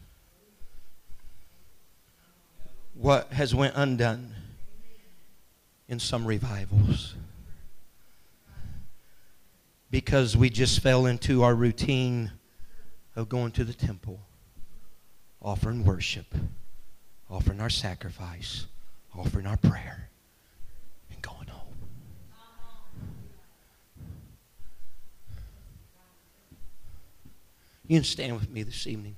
[2.93, 4.35] What has went undone
[5.89, 7.15] in some revivals.
[9.91, 12.31] Because we just fell into our routine
[13.15, 14.19] of going to the temple,
[15.41, 16.27] offering worship,
[17.29, 18.67] offering our sacrifice,
[19.17, 20.08] offering our prayer.
[27.89, 29.15] You can stand with me this evening.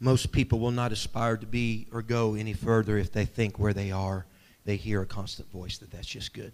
[0.00, 3.72] Most people will not aspire to be or go any further if they think where
[3.72, 4.26] they are,
[4.64, 6.52] they hear a constant voice that that's just good.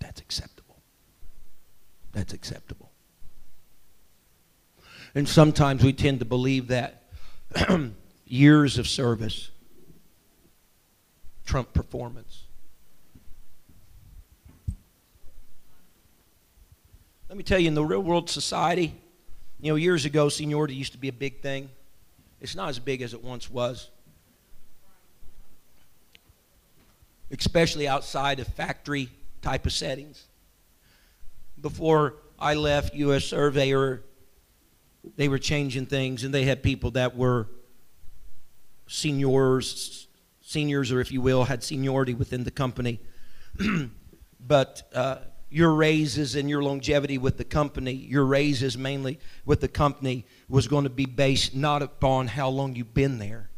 [0.00, 0.61] That's acceptable
[2.12, 2.90] that's acceptable.
[5.14, 7.02] And sometimes we tend to believe that
[8.26, 9.50] years of service
[11.44, 12.44] trump performance.
[17.28, 18.94] Let me tell you, in the real world society,
[19.60, 21.70] you know, years ago, seniority used to be a big thing.
[22.40, 23.88] It's not as big as it once was.
[27.30, 29.08] Especially outside of factory
[29.40, 30.26] type of settings
[31.62, 33.24] before I left U.S.
[33.24, 34.02] Surveyor,
[35.16, 37.48] they were changing things, and they had people that were
[38.86, 40.08] seniors,
[40.40, 43.00] seniors, or if you will, had seniority within the company.
[44.40, 45.16] but uh,
[45.50, 50.66] your raises and your longevity with the company, your raises mainly with the company, was
[50.66, 53.50] going to be based not upon how long you've been there,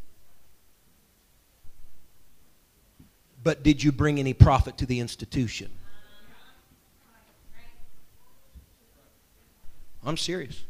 [3.43, 5.71] but did you bring any profit to the institution?
[10.05, 10.65] I'm serious.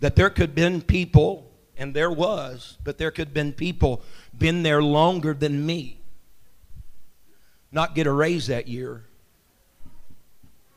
[0.00, 4.02] That there could have been people, and there was, but there could have been people
[4.36, 6.00] been there longer than me,
[7.72, 9.04] not get a raise that year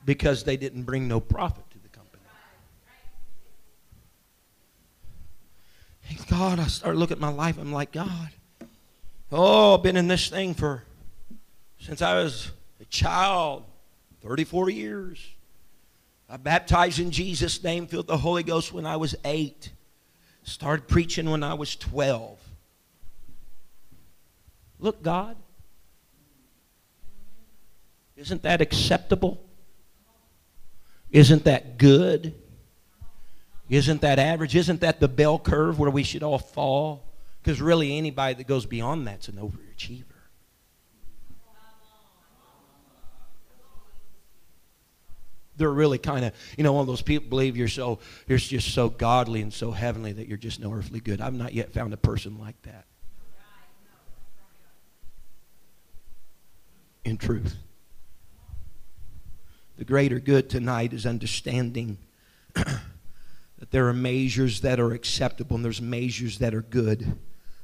[0.05, 2.23] because they didn't bring no profit to the company.
[6.07, 7.57] Thank God, I start looking at my life.
[7.57, 8.29] I'm like, God,
[9.31, 10.83] oh, I've been in this thing for
[11.79, 13.63] since I was a child,
[14.21, 15.19] 34 years.
[16.33, 19.69] I baptized in Jesus' name, filled the Holy Ghost when I was eight.
[20.41, 22.39] Started preaching when I was 12.
[24.79, 25.37] Look, God,
[28.15, 29.45] isn't that acceptable?
[31.11, 32.33] Isn't that good?
[33.69, 34.55] Isn't that average?
[34.55, 37.13] Isn't that the bell curve where we should all fall?
[37.43, 40.12] Because really, anybody that goes beyond that's an overachiever.
[45.57, 48.73] They're really kind of, you know, one of those people believe you're so, you're just
[48.73, 51.21] so godly and so heavenly that you're just no earthly good.
[51.21, 52.85] I've not yet found a person like that.
[57.05, 57.55] In truth.
[59.77, 61.97] The greater good tonight is understanding
[62.53, 67.17] that there are measures that are acceptable and there's measures that are good.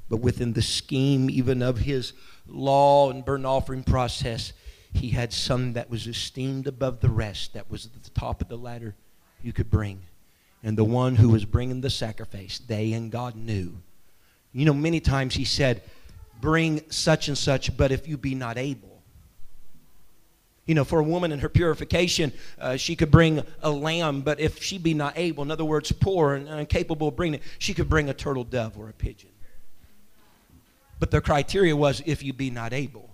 [0.10, 2.14] But within the scheme even of his
[2.48, 4.54] law and burnt offering process,
[4.94, 8.48] he had some that was esteemed above the rest, that was at the top of
[8.48, 8.96] the ladder
[9.42, 10.02] you could bring.
[10.64, 13.78] And the one who was bringing the sacrifice, they and God knew.
[14.52, 15.84] You know, many times he said,
[16.42, 19.02] Bring such and such, but if you be not able.
[20.66, 24.40] You know, for a woman in her purification, uh, she could bring a lamb, but
[24.40, 27.74] if she be not able, in other words, poor and incapable of bringing it, she
[27.74, 29.32] could bring a turtle dove or a pigeon.
[31.00, 33.09] But the criteria was if you be not able.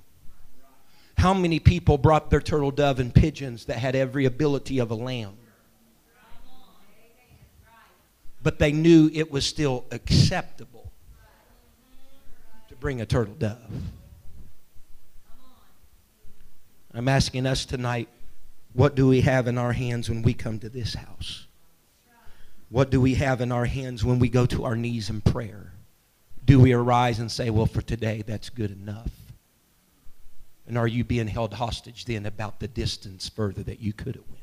[1.26, 4.93] How many people brought their turtle dove and pigeons that had every ability of a
[4.93, 5.36] lamb?
[8.43, 10.91] But they knew it was still acceptable
[12.69, 13.57] to bring a turtle dove.
[16.93, 18.07] I'm asking us tonight
[18.73, 21.47] what do we have in our hands when we come to this house?
[22.69, 25.71] What do we have in our hands when we go to our knees in prayer?
[26.45, 29.09] Do we arise and say, well, for today, that's good enough?
[30.68, 34.28] And are you being held hostage then about the distance further that you could have
[34.28, 34.41] went?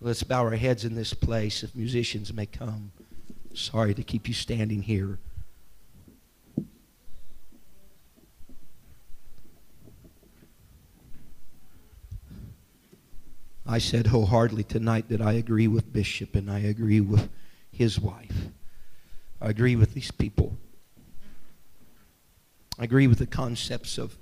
[0.00, 2.90] Let's bow our heads in this place if musicians may come.
[3.54, 5.18] Sorry to keep you standing here.
[13.64, 17.28] I said wholeheartedly tonight that I agree with Bishop and I agree with
[17.70, 18.48] his wife.
[19.40, 20.56] I agree with these people.
[22.78, 24.16] I agree with the concepts of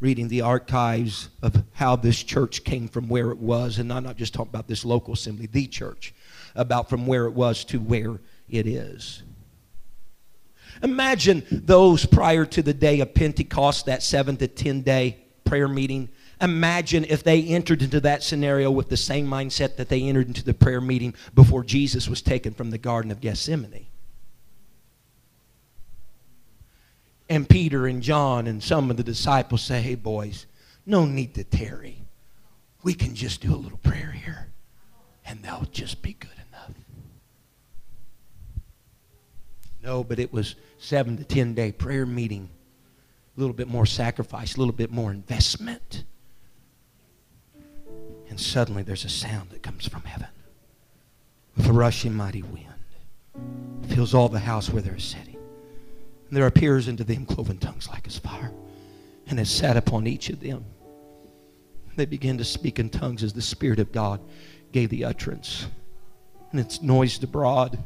[0.00, 4.16] reading the archives of how this church came from where it was, and I'm not
[4.16, 6.14] just talking about this local assembly, the church,
[6.54, 9.22] about from where it was to where it is.
[10.82, 16.08] Imagine those prior to the day of Pentecost, that seven to ten day prayer meeting.
[16.40, 20.44] Imagine if they entered into that scenario with the same mindset that they entered into
[20.44, 23.86] the prayer meeting before Jesus was taken from the Garden of Gethsemane.
[27.28, 30.46] And Peter and John and some of the disciples say, hey, boys,
[30.84, 31.98] no need to tarry.
[32.82, 34.48] We can just do a little prayer here,
[35.24, 36.72] and that'll just be good enough.
[39.82, 42.50] No, but it was seven to ten day prayer meeting.
[43.36, 46.04] A little bit more sacrifice, a little bit more investment.
[48.28, 50.28] And suddenly there's a sound that comes from heaven
[51.56, 52.66] with a rushing mighty wind.
[53.88, 55.33] Fills all the house where they're sitting.
[56.34, 58.50] And there appears unto them cloven tongues like as fire,
[59.28, 60.64] and it sat upon each of them.
[61.94, 64.20] They began to speak in tongues as the Spirit of God
[64.72, 65.68] gave the utterance.
[66.50, 67.78] And it's noised abroad.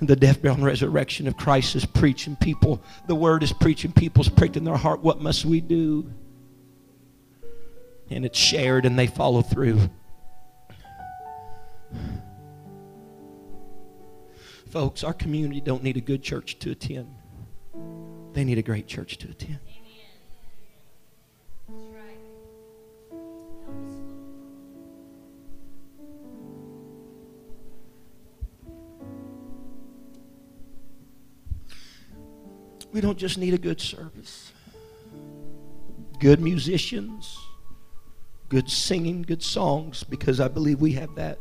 [0.00, 2.82] And the death, burial, and resurrection of Christ is preaching people.
[3.06, 5.02] The word is preaching people's pricked in their heart.
[5.02, 6.10] What must we do?
[8.08, 9.90] And it's shared and they follow through.
[14.78, 17.12] Folks, our community don't need a good church to attend.
[18.32, 19.58] They need a great church to attend.
[32.92, 34.52] We don't just need a good service.
[36.20, 37.36] Good musicians,
[38.48, 41.40] good singing, good songs, because I believe we have that.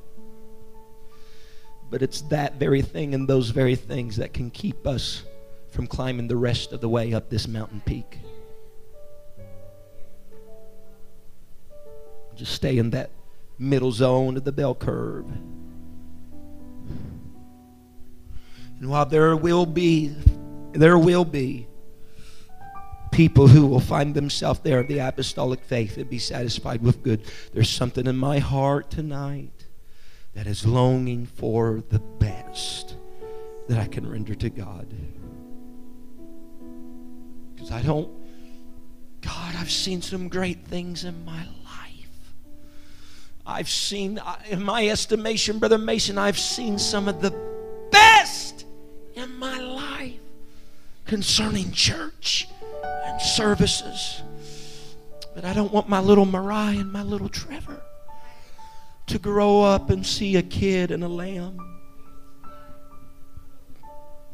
[1.89, 5.23] But it's that very thing and those very things that can keep us
[5.69, 8.19] from climbing the rest of the way up this mountain peak.
[12.35, 13.09] Just stay in that
[13.57, 15.25] middle zone of the bell curve.
[18.79, 20.15] And while there will be,
[20.73, 21.67] there will be
[23.11, 27.21] people who will find themselves there of the apostolic faith and be satisfied with good.
[27.53, 29.56] There's something in my heart tonight
[30.37, 32.93] that is longing for the best
[33.67, 34.85] that I can render to God.
[37.55, 38.07] Because I don't,
[39.21, 42.33] God, I've seen some great things in my life.
[43.47, 47.31] I've seen, in my estimation, Brother Mason, I've seen some of the
[47.91, 48.67] best
[49.15, 50.19] in my life
[51.05, 52.47] concerning church
[52.83, 54.21] and services.
[55.33, 57.81] But I don't want my little Mariah and my little Trevor
[59.07, 61.57] to grow up and see a kid and a lamb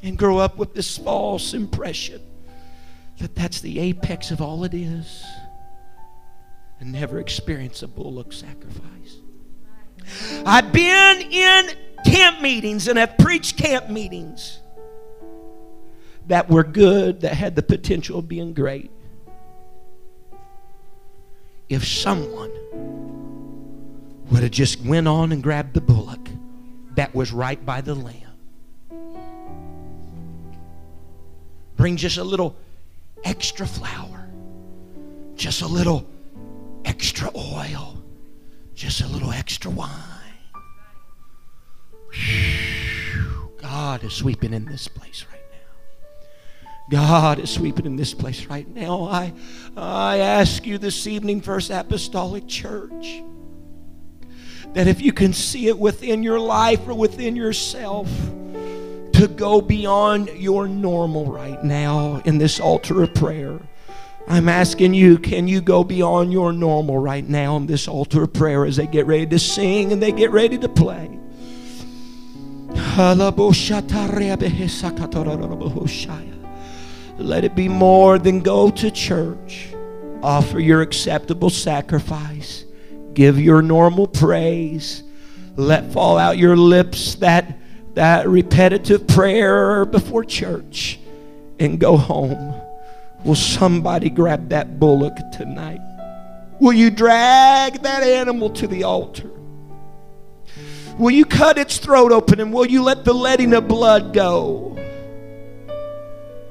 [0.01, 2.21] and grow up with this false impression
[3.19, 5.23] that that's the apex of all it is
[6.79, 9.19] and never experience a bullock sacrifice.
[10.45, 11.69] I've been in
[12.05, 14.59] camp meetings and have preached camp meetings
[16.27, 18.91] that were good, that had the potential of being great.
[21.69, 22.51] If someone
[24.33, 26.27] would have just went on and grabbed the bullock
[26.95, 28.17] that was right by the lamb.
[31.77, 32.55] Bring just a little
[33.23, 34.27] extra flour,
[35.35, 36.07] just a little
[36.83, 38.03] extra oil,
[38.73, 39.91] just a little extra wine.
[43.61, 46.89] God is sweeping in this place right now.
[46.89, 49.03] God is sweeping in this place right now.
[49.03, 49.31] I,
[49.77, 53.21] I ask you this evening, First Apostolic Church,
[54.73, 58.09] that if you can see it within your life or within yourself,
[59.13, 63.59] to go beyond your normal right now in this altar of prayer.
[64.27, 68.33] I'm asking you, can you go beyond your normal right now in this altar of
[68.33, 71.19] prayer as they get ready to sing and they get ready to play?
[77.17, 79.69] Let it be more than go to church.
[80.23, 82.62] Offer your acceptable sacrifice.
[83.13, 85.03] Give your normal praise.
[85.55, 87.57] Let fall out your lips that,
[87.93, 90.99] that repetitive prayer before church
[91.59, 92.59] and go home.
[93.23, 95.79] Will somebody grab that bullock tonight?
[96.59, 99.29] Will you drag that animal to the altar?
[100.97, 104.77] Will you cut its throat open and will you let the letting of blood go?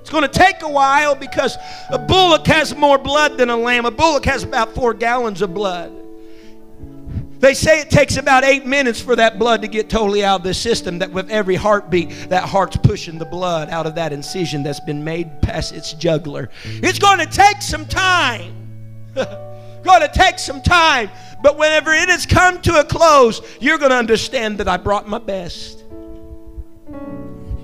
[0.00, 1.56] It's going to take a while because
[1.90, 3.84] a bullock has more blood than a lamb.
[3.84, 6.01] A bullock has about four gallons of blood.
[7.42, 10.42] They say it takes about eight minutes for that blood to get totally out of
[10.44, 11.00] the system.
[11.00, 15.02] That with every heartbeat, that heart's pushing the blood out of that incision that's been
[15.02, 16.50] made past its jugular.
[16.64, 18.54] It's going to take some time.
[19.16, 21.10] going to take some time.
[21.42, 25.08] But whenever it has come to a close, you're going to understand that I brought
[25.08, 25.82] my best.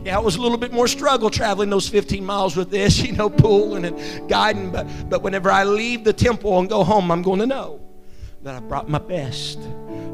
[0.03, 3.13] Yeah, it was a little bit more struggle traveling those 15 miles with this, you
[3.13, 4.73] know, pulling and guiding.
[4.73, 7.88] But, but whenever I leave the temple and go home, I'm going to know
[8.49, 9.59] that I brought my best.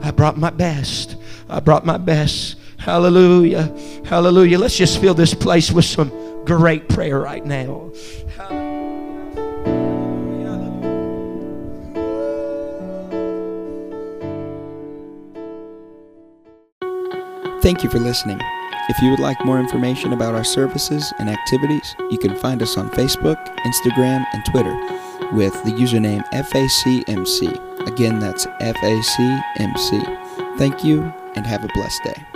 [0.03, 1.15] I brought my best.
[1.49, 2.57] I brought my best.
[2.79, 3.73] Hallelujah.
[4.07, 4.59] Hallelujah.
[4.59, 6.11] Let's just fill this place with some
[6.45, 7.93] great prayer right now.
[17.63, 18.41] Thank you for listening.
[18.89, 22.77] If you would like more information about our services and activities, you can find us
[22.77, 24.75] on Facebook, Instagram, and Twitter
[25.37, 27.74] with the username FACMC.
[27.87, 30.59] Again, that's FACMC.
[30.59, 31.03] Thank you
[31.37, 32.34] and have a blessed day.